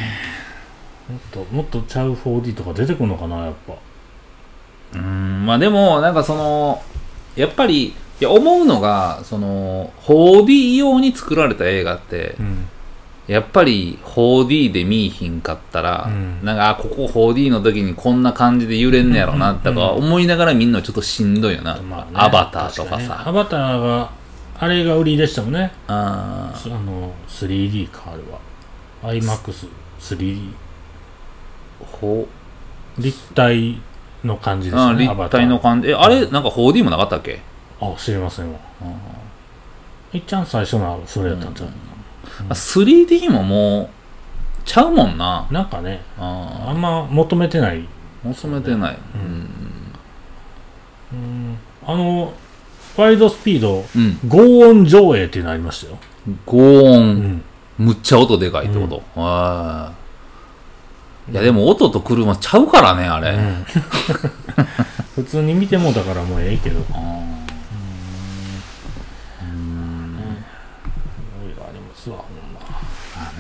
[1.10, 3.74] もっともっとちゃう 4D とか出てくるのかなやっぱ。
[4.94, 6.82] うん、まあでも、なんかその、
[7.36, 12.70] やっぱり、いや思うのが、その、4D 用に作られた映画って、うん
[13.32, 16.44] やっぱり 4D で見いひんかったら、うん。
[16.44, 19.60] なんか、あ、ここ 4D の時にこんな感じで揺れんねやろな、うん。
[19.60, 21.78] とか思いながら見んのちょっとしんどいよな。
[21.82, 23.24] まあねアバターとかさ。
[23.26, 24.12] アバターが
[24.60, 25.72] あれが売りでしたもんね。
[25.88, 29.14] ああの 3D かあれは。
[29.14, 30.52] iMAX3D
[31.80, 32.28] ほ
[32.98, 33.82] 立体
[34.24, 35.90] の感じですあね立体の感じ。
[35.90, 37.40] え、あれ、なんか 4D もなかったっけ？
[37.80, 38.60] あ知りませんわ。
[40.14, 41.70] いっちゃん最初のはそれやったんちゃう、
[42.50, 43.90] あ 3D ももう、
[44.66, 45.48] ちゃうもんな。
[45.52, 47.88] なんかねああんま求めてない。
[48.24, 48.98] 求めてない。
[49.16, 49.50] うん。
[51.14, 51.58] うん。
[51.86, 52.34] あの
[52.98, 54.20] ワイドスピードうん。
[54.28, 55.98] 合音上映っていうのありましたよ、
[56.46, 57.44] ゴーン。
[57.80, 59.94] うん、むっちゃ音でかいってこと、あ。
[61.32, 63.66] いやでも音と車ちゃうからねあれ、うん。
[65.16, 66.82] 普通に見てもだからもうええけど。
[66.94, 67.31] あ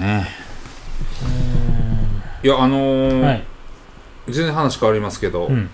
[0.02, 0.28] ね。
[2.44, 3.44] いやあのーはい。
[4.28, 5.70] 全然話変わりますけど、うん。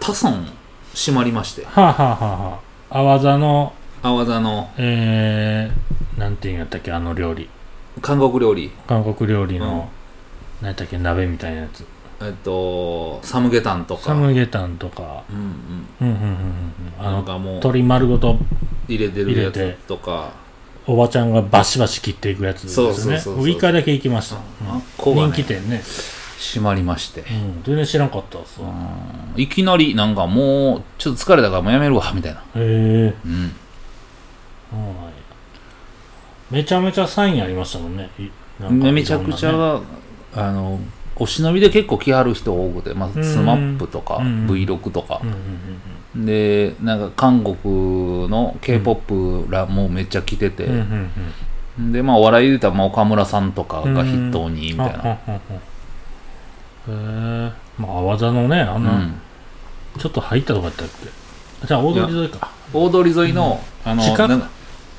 [0.00, 0.46] タソン
[0.94, 1.64] 閉まりまして。
[1.64, 7.48] はあ、はあはあはあ、泡座の阿波座のえー、なんていうんやったっけあの料理。
[8.02, 8.70] 韓国料理。
[8.86, 9.88] 韓国料理の、
[10.60, 10.66] なん。
[10.66, 11.84] やったっけ鍋みたいなやつ。
[12.20, 14.02] えっとサムゲタンとか。
[14.02, 15.24] サムゲタンとか。
[15.30, 15.46] うんうん。
[16.00, 16.44] うんうんうんうんうん。
[16.98, 18.36] あのなんかもう鶏丸ごと
[18.88, 20.32] 入れてるやつ入れてとか
[20.86, 23.50] おばちゃんがバシバシ切っていくやつですそうねそうそうそう。
[23.50, 24.40] 一回だけ行きました、あ
[24.74, 25.32] うんこがね。
[25.32, 25.82] 人気店ね、
[26.38, 27.22] 閉まりまして。
[27.22, 29.40] うん、全然知らんかったっすわうん。
[29.40, 32.40] いきなりなんかもうちょっと疲れたからもうやめるわみたいな。
[32.40, 33.14] へえ。
[33.24, 33.52] うん。
[34.70, 34.92] そうなんや。
[36.50, 38.08] めちゃめちゃサインありましたもんね。
[38.18, 38.28] い
[38.60, 39.86] なんかめちゃくちゃ、いろんなね。
[40.36, 40.78] あの
[41.16, 43.24] お忍びで結構来はる人多くて、まあ、うん。
[43.24, 45.20] スマップとか、うん V6 とか。
[45.22, 45.40] うん、うんうん
[46.14, 50.72] でなんか韓国の k p o p らもめっちゃ来てて、うん。
[50.72, 51.10] うんうん
[51.78, 51.92] うん。
[51.92, 55.38] でまあお笑いで言ったらまあ岡村さんとかが筆頭にみたいな、ああああへ
[56.88, 58.84] えまあ泡座のねあうん。
[58.84, 58.90] の、
[59.98, 60.88] ちょっと入ったとこやったっ
[61.60, 61.66] け？
[61.66, 62.50] じゃあ大通り沿いか。
[62.72, 64.28] 大通り沿いの,、あの地下？
[64.28, 64.48] なんか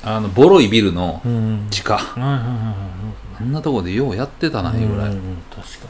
[0.04, 2.52] あのボロいビルのうん地下、はいはいはいはい。
[3.40, 5.86] あんなとこでようやってたないうぐらい、んうん確か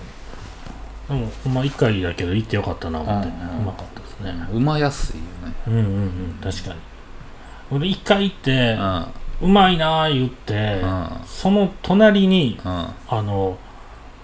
[1.10, 1.20] に。
[1.20, 4.48] でもま1回だけど行ってよかったな思って、ううんまかったですね。
[4.52, 5.54] うまやすいよね。
[5.66, 6.80] うんうんうん確かに。
[7.70, 9.06] 俺1回行ってうん。
[9.40, 11.08] うまいなー言ってうん。
[11.26, 12.70] その隣にうん。
[12.70, 13.58] あの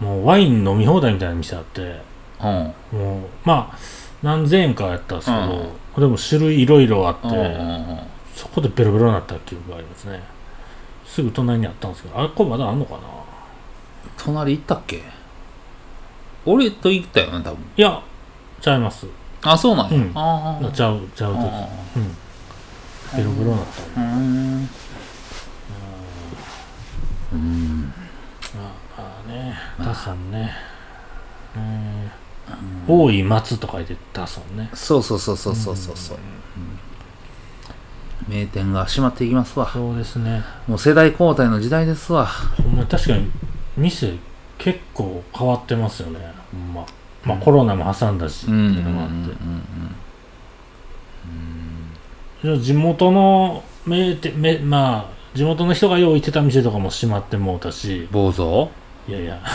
[0.00, 2.00] もうワイン飲み放題みたいな店あって
[2.40, 2.74] うん。
[2.98, 3.78] もうまあ
[4.22, 7.98] 何千円かやったんですけど、でも種類いろいろあって、うんうん。
[8.34, 10.20] そこでベロベロになった記憶がありますね。
[11.04, 13.00] すぐ隣にあったんですけどあれこれまだあんのかな？
[14.16, 15.02] 隣行ったっけ？
[16.46, 17.58] 俺と行ったよね多分。
[17.76, 18.02] いや
[18.60, 19.06] ちゃいます
[19.44, 20.12] あそうなんや、うん。
[20.14, 22.16] ああちゃうちゃうとあうん。
[23.16, 24.00] ベロベロになった。
[24.00, 24.68] あうん。
[27.32, 27.92] うん。
[28.56, 29.54] ああね。
[29.78, 30.50] ダソンね。
[31.56, 32.10] うん。
[32.86, 34.70] 大井松と書いてダソンね。
[34.74, 36.18] そうそうそうそうそうそうそう、
[38.28, 39.70] 名店が閉まっていきますわ。
[39.70, 40.42] そうですね。
[40.66, 42.26] もう世代交代の時代ですわ。
[42.26, 43.30] ほんま確かに
[43.76, 44.14] 店
[44.58, 46.34] 結構変わってますよね。
[46.52, 46.86] ほんま
[47.24, 49.14] まあコロナも挟んだしっていうのがあって。
[52.42, 58.06] じゃあ地元の名店めまあ地元の人が用意してた店とかも閉まってもうたし。
[58.12, 58.68] 坊主？
[59.08, 59.40] いやいや。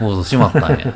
[0.00, 0.92] 坊主閉まったんや。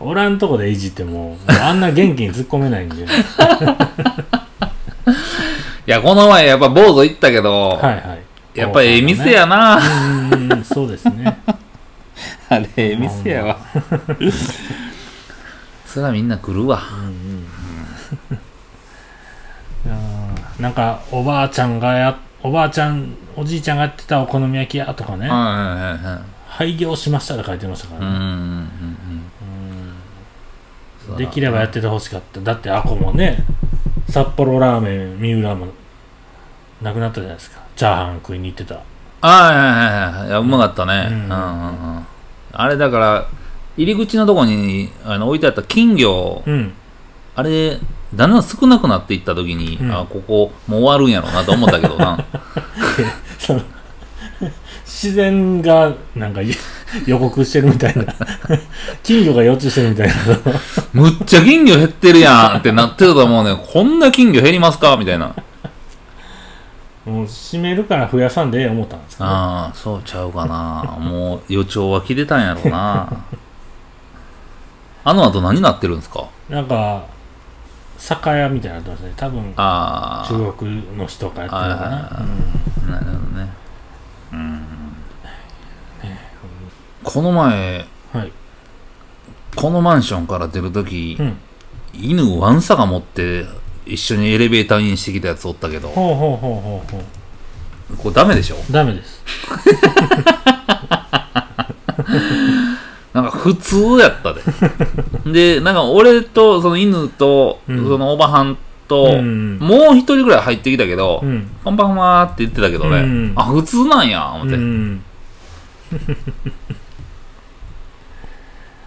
[0.00, 3.02] おらんとこでいじってももうあんな元気に突っ込めないんで。
[3.04, 3.06] い
[5.86, 8.22] やこの前やっぱ坊主行ったけど、はいはい。
[8.54, 11.38] やっぱええ店やな、うんうんうんそうですね
[12.50, 13.56] あれええ店やわ。
[15.86, 16.82] そりゃみんな来るわ。
[16.92, 17.46] うん
[19.86, 19.88] う
[20.58, 20.62] ん。
[20.62, 25.42] なんかおばあちゃんがやおばあちゃんおじいちゃんがやってたお好み焼き屋とかね、はいは
[25.90, 26.04] いはい。
[26.14, 28.00] はい廃業しましたって書いてましたから。
[28.00, 28.28] ね、うんうんうん。
[28.28, 28.68] うん
[31.10, 32.40] うんできればやっててほしかった。
[32.40, 33.44] だってあこもね
[34.08, 35.66] 札幌ラーメン三浦も
[36.82, 37.60] なくなったじゃないですか。
[37.76, 38.80] チャーハン食いに行ってた。
[39.22, 39.72] あはいはいは
[40.10, 40.28] いはい。
[40.28, 42.06] いやうまかったね、ううんんうんうん
[42.52, 43.28] あれだから
[43.76, 46.72] 入り口のとこにあの置いてあった金魚うん。
[47.36, 47.78] あれ
[48.14, 49.92] だんだん少なくなっていった時に、うん。
[49.92, 52.24] あここもう終わるんやろうなと思ったけどな。
[53.38, 53.60] その
[54.84, 56.40] 自然がなんか
[57.06, 58.04] 予告してるみたいな。
[59.02, 60.14] 金魚が予知してるみたいな。
[60.92, 65.34] むっちゃ金魚減ってるやんってなってたと思うねこんな金魚減りますかみたいな
[67.04, 70.98] もう閉めるから増やさんでええ思ったんですか、ね、ああそうちゃうかな。
[70.98, 73.08] もう予兆は切れたんやろうな。
[75.02, 76.26] あの後何なってるんですか？
[76.48, 77.04] なんか
[77.96, 79.12] 酒屋みたいになってますね。
[79.16, 80.28] 多分ああ。
[80.28, 81.98] 中国の人がやってるのかはいは
[82.88, 83.48] いなるほどね。
[84.32, 84.66] うん。
[87.02, 88.32] この前うんはい、
[89.56, 91.38] このマンションから出るとき、うん、
[91.94, 93.46] 犬ワンサが持って
[93.90, 97.96] 一緒にエレベーターインしてきたやつおったけどほうほうほうほうほう。
[97.96, 98.56] これダメでしょ？
[98.70, 99.22] ダメです。
[103.12, 104.40] なんか普通やったで。
[105.56, 107.84] でなんか俺とその犬と、うん。
[107.88, 109.58] そのおばはんと、うん。
[109.58, 111.50] もう一人ぐらい入ってきたけど、うん。
[111.64, 113.32] パンパンパンって言ってたけどね、うん。
[113.34, 115.02] あ普通なんや思って、うん。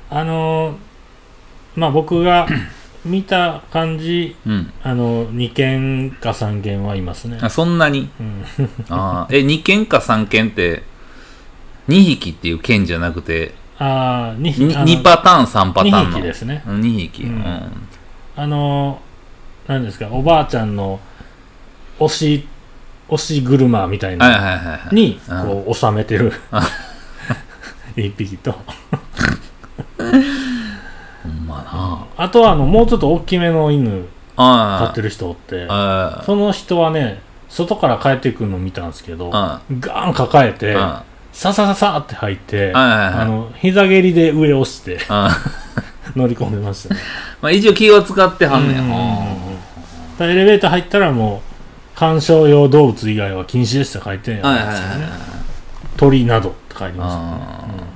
[0.10, 0.76] あのー
[1.76, 2.48] まあ僕が
[3.06, 4.72] 見た感じうん。
[4.82, 7.38] あの2件か3件はいますね。
[7.42, 8.10] あそんなに？
[8.20, 8.44] うん。
[8.89, 9.38] あー。
[9.38, 10.84] え2件か3件って
[11.89, 16.18] 2匹っていう件じゃなくてああ 2, に2パターン3パターンの。
[16.18, 16.63] 2匹ですね。
[16.68, 17.34] うん2匹、ううん。
[17.39, 17.72] ん
[18.36, 19.02] あの
[19.68, 21.00] 何ですかおばあちゃんの
[22.00, 22.48] 押し
[23.10, 26.34] 押し車みたいはいなにうんこう収めてる。
[27.96, 28.52] 一匹と
[30.02, 34.05] ほんまなあとはあのもうちょっと大きめの犬
[34.38, 35.67] あ飼ってる人おって
[36.25, 45.38] その人はね外から帰ってくるの見たんですけどあガーン抱えてあささささって入ってあの膝蹴りで上押してあ
[46.15, 47.01] 乗り込んでましたね。
[47.41, 50.23] まあ一応気を使ってはんねん。
[50.23, 51.41] エレベーター入ったらも
[51.95, 55.07] う鑑賞用動物以外は禁止でした書いてんやーはいはいはいですよね
[55.97, 57.25] 鳥などって書いてましたね。
[57.25, 57.92] あうん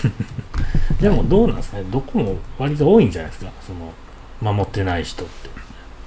[1.00, 1.84] でもどうなんですかね？
[1.90, 3.50] どこも割と多いんじゃないですか？
[3.66, 3.92] その
[4.54, 5.50] 守ってない人って。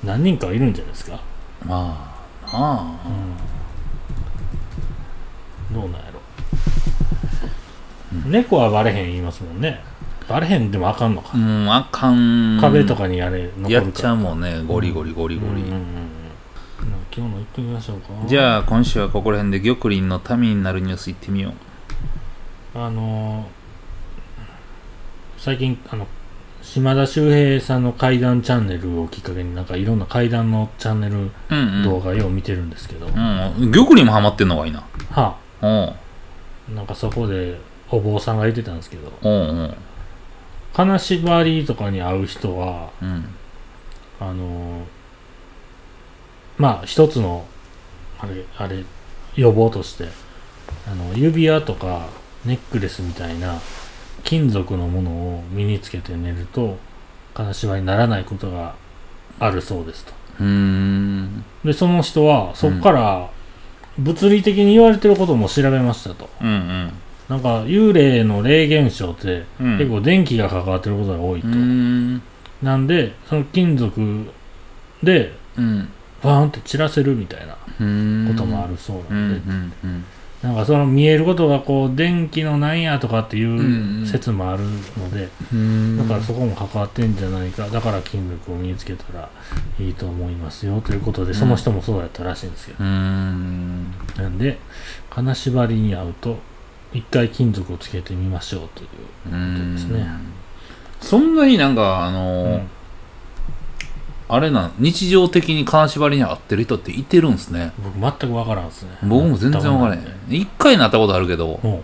[0.03, 2.51] 何人かいるんじゃないですか、ーまあ。
[2.51, 2.95] なあ
[5.73, 6.19] どうなんやろ、
[8.27, 9.81] 猫はバレへん言いますもんね。
[10.27, 12.57] バレへんでもあかんのか、うんあかん。
[12.61, 14.61] 壁とかにあれ残るやっちゃうもんね。
[14.65, 15.65] ゴリゴリゴリゴリ、うんうんうん。
[15.65, 15.83] うん
[17.15, 18.07] 今日の行ってみましょうか。
[18.25, 21.49] じゃあ今週はここら辺で玉林の民になるニュース行ってみよ
[22.75, 22.79] う。
[22.79, 23.58] あのー
[25.39, 26.05] 最近あの
[26.61, 31.83] 島田秀平さんの怪談チャンネルをきっかけになんかいろんな怪談のチャンネルうんうん。
[31.83, 34.85] 動画よう見てるんですけど、うん、玉林もハマってんのがいいな。
[35.09, 35.93] はあ。
[36.73, 37.57] なんかそこで
[37.89, 39.75] お坊さんが言ってたんですけどおうおう
[40.73, 43.25] 金縛りとかに会う人はうん。
[44.19, 44.83] あのー
[46.57, 47.45] まあ一つの
[48.19, 48.83] あれあれ
[49.35, 50.09] 予防として
[50.91, 52.09] あの指輪とか
[52.45, 53.61] ネックレスみたいな
[54.23, 56.77] 金属のものを身につけて寝ると
[57.33, 58.75] 金縛りにならないことが
[59.39, 60.13] あるそうですと。
[61.65, 63.29] でその人はそこから
[63.97, 66.29] 物理的に言われてることも調べましたと。
[66.41, 66.91] うん
[67.27, 69.77] なんか幽霊の霊現象ってうん。
[69.77, 72.21] 結構電気が関わってることが多いと、ん。
[72.63, 74.25] なんでその金属
[75.03, 75.89] でうん。
[76.23, 78.27] バーンって散らせるみたいなうん。
[78.29, 80.05] こともあるそううんうなんで、んうん
[80.43, 84.05] なんかその見えることがこう電気のなんやとかっていんううん。
[84.07, 85.97] 説もあるので、うん。
[85.97, 87.67] だからそこも関わってんじゃないか。
[87.67, 89.29] だから金属を身につけたら
[89.77, 93.91] いいと思いますよということでその人もそうやったらしいんですけど、うーん。
[94.17, 94.57] なんで
[95.09, 96.37] 金縛りに合うと
[96.93, 98.89] 一回金属をつけてみましょうというう
[99.25, 100.07] ことですね、
[101.01, 102.69] そんなになんかあのーうん
[104.31, 107.73] あれな日常的に金縛りに合ってる人っていてるんですね。
[107.83, 108.91] 僕全く分からんですね。
[109.01, 110.05] 僕も全然分からへん。
[110.29, 111.83] 一回なったことあるけども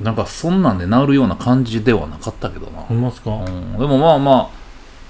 [0.00, 2.80] なんかそんなんで治るような感じではなかったけどな。
[2.80, 4.60] うほんまっすか、うん、でもまあまあ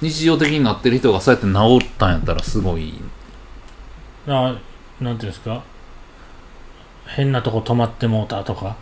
[0.00, 2.94] 日常的になってる人がそうやって治ったんやったらすごい。
[4.26, 4.58] あ
[5.00, 5.62] なんていうんですか？
[7.06, 8.76] 変なとこ止まってもうたとか？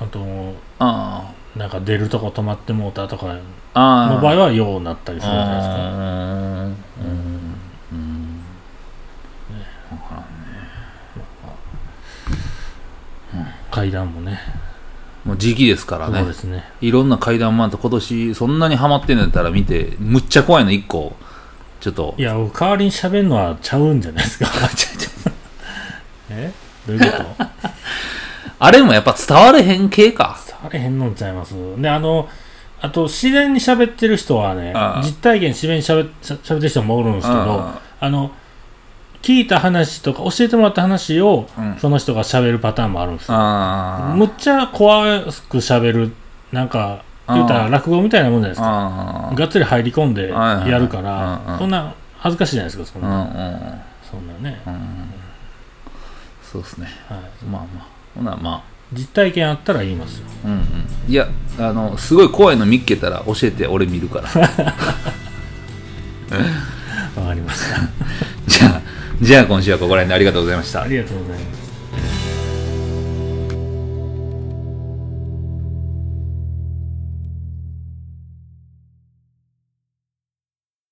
[0.00, 3.26] あとあなんか出るとこ止まってもうたとか
[3.74, 5.74] の場合はようなったりするんじゃないですか。
[5.76, 6.76] うん。
[7.04, 7.98] うん。
[7.98, 8.44] ん。
[13.70, 14.38] 階段もね
[15.24, 17.08] もう時期ですからそうねですねいろん。
[17.08, 18.58] な階段もあって今年そん。
[18.58, 19.16] なにハマってん。
[19.16, 21.14] のやったら見てむっちゃ怖いの1個
[21.80, 24.00] ちょっといや僕代わりに喋るのはちゃうん。
[24.00, 24.46] じゃないですか
[26.30, 26.52] え
[26.86, 27.46] どういうこと
[28.58, 29.88] あれもやっぱ伝われへん。
[29.90, 31.54] 系か伝われへんのんちゃいます？
[31.80, 32.28] であの
[32.80, 35.02] あと自然に喋ってる人はねああ。
[35.02, 38.10] 実体験自然に喋しゃ喋ってる人もおるんですけどああ。
[38.10, 38.30] の
[39.22, 41.76] 聞いた話とか教えてもらった話をうん。
[41.78, 43.36] その人が喋るパターンもあるんですよ。
[43.38, 45.04] あむっちゃ怖
[45.48, 46.12] く喋る
[46.50, 49.28] なんか言うたら落語みたいなもんじゃないですか。
[49.30, 55.14] あがっつり入り込んでやるからそんな恥ずかしいじゃないですかそんな、んそんなね、うん。
[56.42, 56.88] そうですね。
[57.08, 57.86] はい、まあまあ。
[58.14, 60.26] ほなま実体験あったら言いますよ。
[60.44, 60.86] あうんうん。
[61.08, 61.28] いや
[61.58, 64.28] あのすごい怖いの見っけたら教えて俺見るから。
[67.16, 67.80] わかりました。
[68.46, 68.80] じゃあ
[69.20, 70.82] じゃあ今週はここら辺でありがとうございました。
[70.82, 71.61] ありがとうございます